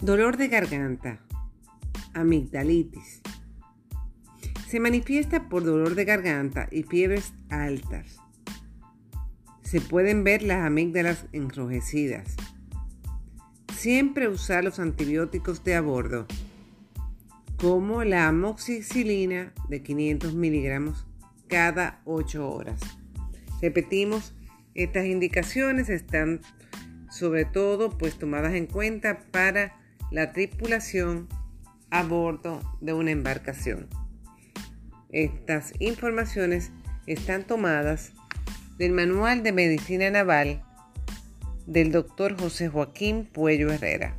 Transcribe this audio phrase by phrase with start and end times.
[0.00, 1.20] Dolor de garganta,
[2.12, 3.22] amigdalitis.
[4.68, 8.18] Se manifiesta por dolor de garganta y fiebres altas.
[9.62, 12.36] Se pueden ver las amígdalas enrojecidas.
[13.74, 16.26] Siempre usar los antibióticos de a bordo,
[17.56, 21.06] como la amoxicilina de 500 miligramos
[21.48, 22.80] cada 8 horas.
[23.62, 24.34] Repetimos,
[24.74, 26.42] estas indicaciones están
[27.08, 31.28] sobre todo pues tomadas en cuenta para la tripulación
[31.90, 33.88] a bordo de una embarcación.
[35.10, 36.72] Estas informaciones
[37.06, 38.12] están tomadas
[38.78, 40.62] del Manual de Medicina Naval
[41.66, 42.38] del Dr.
[42.38, 44.16] José Joaquín Puello Herrera.